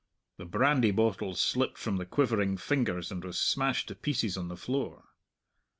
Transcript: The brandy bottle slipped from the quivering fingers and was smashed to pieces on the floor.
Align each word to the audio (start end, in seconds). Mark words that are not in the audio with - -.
The 0.37 0.45
brandy 0.45 0.89
bottle 0.89 1.35
slipped 1.35 1.77
from 1.77 1.97
the 1.97 2.07
quivering 2.07 2.57
fingers 2.57 3.11
and 3.11 3.23
was 3.23 3.37
smashed 3.37 3.87
to 3.89 3.93
pieces 3.95 4.35
on 4.35 4.47
the 4.47 4.57
floor. 4.57 5.03